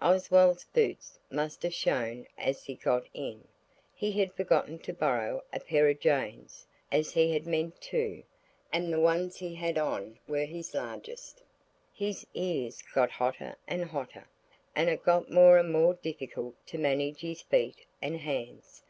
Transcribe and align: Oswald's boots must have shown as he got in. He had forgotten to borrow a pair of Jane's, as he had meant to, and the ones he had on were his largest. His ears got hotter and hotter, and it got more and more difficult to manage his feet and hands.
Oswald's 0.00 0.64
boots 0.64 1.18
must 1.30 1.62
have 1.62 1.74
shown 1.74 2.26
as 2.38 2.64
he 2.64 2.74
got 2.74 3.04
in. 3.12 3.46
He 3.94 4.12
had 4.12 4.32
forgotten 4.32 4.78
to 4.78 4.94
borrow 4.94 5.42
a 5.52 5.60
pair 5.60 5.86
of 5.90 6.00
Jane's, 6.00 6.66
as 6.90 7.10
he 7.12 7.34
had 7.34 7.46
meant 7.46 7.78
to, 7.82 8.22
and 8.72 8.90
the 8.90 8.98
ones 8.98 9.36
he 9.36 9.54
had 9.54 9.76
on 9.76 10.18
were 10.26 10.46
his 10.46 10.72
largest. 10.72 11.42
His 11.92 12.26
ears 12.32 12.80
got 12.94 13.10
hotter 13.10 13.56
and 13.68 13.84
hotter, 13.84 14.26
and 14.74 14.88
it 14.88 15.04
got 15.04 15.30
more 15.30 15.58
and 15.58 15.70
more 15.70 15.92
difficult 15.96 16.54
to 16.68 16.78
manage 16.78 17.20
his 17.20 17.42
feet 17.42 17.84
and 18.00 18.20
hands. 18.20 18.82